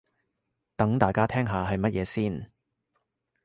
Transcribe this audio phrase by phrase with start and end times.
[0.75, 2.51] 等大家聽下係乜嘢先